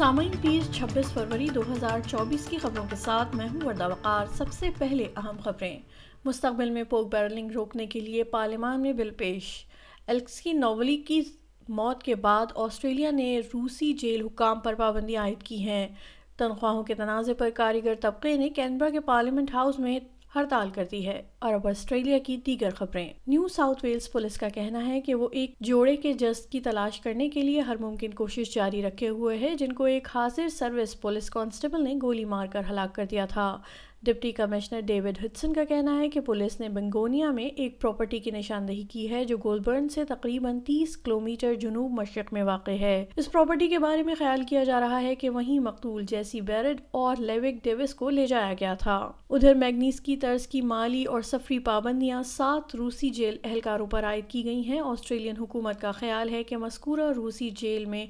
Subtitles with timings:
[0.00, 4.70] سامعین پیس 26 فروری 2024 کی خبروں کے ساتھ میں ہوں وردہ وقار۔ سب سے
[4.78, 5.78] پہلے اہم خبریں۔
[6.24, 9.64] مستقبل میں پوک بیرلنگ روکنے کے لیے پارلیمان میں بل پیش۔
[10.06, 11.22] ایلکس کی نولی کی
[11.68, 15.88] موت کے بعد آسٹریلیا نے روسی جیل حکام پر پابندی عائد کی ہیں۔
[16.36, 19.98] تنخواہوں کے تنازع پر کاریگر طبقے نے کینبرا کے پارلیمنٹ ہاؤس میں
[20.34, 24.86] ہڑتال کرتی ہے اور اب آسٹریلیا کی دیگر خبریں۔ نیو ساؤتھ ویلز پولیس کا کہنا
[24.86, 28.54] ہے کہ وہ ایک جوڑے کے جسد کی تلاش کرنے کے لیے ہر ممکن کوشش
[28.54, 32.60] جاری رکھے ہوئے ہے جن کو ایک حاضر سروس پولیس کانسٹیبل نے گولی مار کر
[32.70, 33.58] ہلاک کر دیا تھا۔
[34.02, 38.30] ڈپٹی کمشنر ڈیوڈ ہڈسن کا کہنا ہے کہ پولیس نے بنگونیا میں ایک پراپرٹی کی
[38.30, 43.32] نشاندہی کی ہے جو گولبرن سے تقریباً تیس کلومیٹر جنوب مشرق میں واقع ہے۔ اس
[43.32, 47.16] پراپرٹی کے بارے میں خیال کیا جا رہا ہے کہ وہیں مقتول جیسی بیرڈ اور
[47.18, 51.58] لیوک ڈیوس کو لے جایا گیا تھا۔ ادھر میگنیس کی طرز کی مالی اور سفری
[51.58, 56.42] پابندیاں سات روسی جیل اہلکاروں پر عائد کی گئی ہیں۔ آسٹریلین حکومت کا خیال ہے
[56.42, 58.06] کہ مذکورہ روسی جیل میں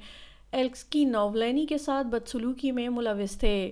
[0.53, 3.71] ایلکس کی نوولینی کے ساتھ بدسلوکی میں ملوث تھے۔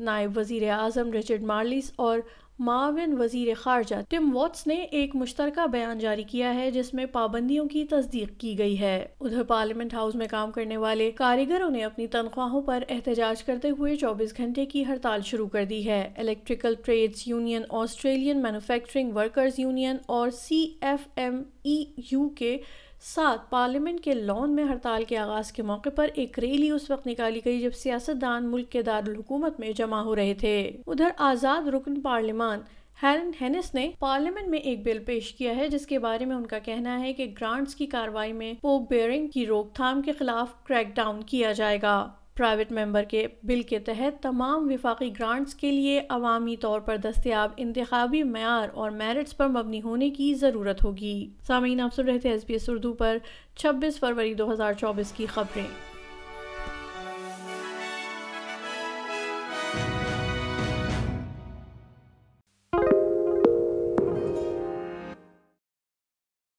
[0.00, 2.18] نائب وزیر اعظم رچرڈ مارلس اور
[2.58, 7.68] معاون وزیر خارجہ ٹم واٹس نے ایک مشترکہ بیان جاری کیا ہے جس میں پابندیوں
[7.68, 12.06] کی تصدیق کی گئی ہے۔ ادھر پارلیمنٹ ہاؤس میں کام کرنے والے کاریگروں نے اپنی
[12.06, 17.22] تنخواہوں پر احتجاج کرتے ہوئے چوبیس گھنٹے کی ہڑتال شروع کر دی ہے۔ Electrical trades
[17.26, 22.56] union, Australian manufacturing workers union اور C F M E U کے
[23.02, 27.06] ساتھ پارلیمنٹ کے لان میں ہڑتال کے آغاز کے موقع پر ایک ریلی اس وقت
[27.06, 31.68] نکالی گئی جب سیاست دان ملک کے دارالحکومت میں جمع ہو رہے تھے۔ ادھر آزاد
[31.68, 32.60] رکن پارلیمان
[33.02, 36.46] ہیلن ہینس نے پارلیمنٹ میں ایک بل پیش کیا ہے، جس کے بارے میں ان
[36.46, 40.64] کا کہنا ہے کہ گرانٹس کی کاروائی میں پوک بیئرنگ کی روک تھام کے خلاف
[40.64, 45.72] کریک ڈاؤن کیا جائے گا۔ پرائیویٹ ممبر کے بل کے تحت تمام وفاقی گرانٹس کے
[45.72, 51.30] لیے عوامی طور پر دستیاب انتخابی معیار اور میرٹس پر مبنی ہونے کی ضرورت ہوگی۔
[51.46, 53.18] سامعین، آپ سن رہے تھے ایس بی ایس اردو پر
[53.56, 55.89] چھبیس فروری دو ہزار چوبیس کی خبریں۔